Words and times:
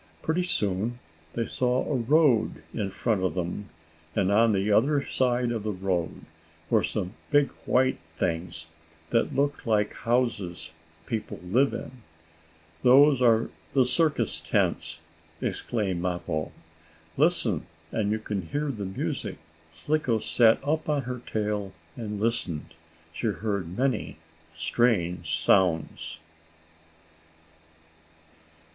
Pretty 0.23 0.41
soon 0.41 0.97
they 1.33 1.45
saw 1.45 1.85
a 1.85 1.95
road 1.95 2.63
in 2.73 2.89
front 2.89 3.21
of 3.23 3.35
them. 3.35 3.67
And, 4.15 4.31
on 4.31 4.51
the 4.51 4.71
other 4.71 5.05
side 5.05 5.51
of 5.51 5.61
the 5.61 5.69
road, 5.71 6.21
were 6.71 6.81
some 6.81 7.13
big 7.29 7.51
white 7.67 7.99
things, 8.17 8.71
that 9.11 9.35
looked 9.35 9.67
like 9.67 9.93
houses 9.93 10.71
people 11.05 11.39
live 11.43 11.71
in. 11.71 11.91
"Those 12.81 13.21
are 13.21 13.51
the 13.73 13.85
circus 13.85 14.39
tents," 14.39 15.01
exclaimed 15.39 16.01
Mappo. 16.01 16.51
"Listen 17.15 17.67
and 17.91 18.09
you 18.11 18.17
can 18.17 18.47
hear 18.47 18.71
the 18.71 18.85
music." 18.85 19.37
Slicko 19.71 20.17
sat 20.17 20.57
up 20.67 20.89
on 20.89 21.03
her 21.03 21.21
tail 21.31 21.73
and 21.95 22.19
listened. 22.19 22.73
She 23.13 23.27
heard 23.27 23.77
many 23.77 24.17
strange 24.51 25.37
sounds. 25.37 26.17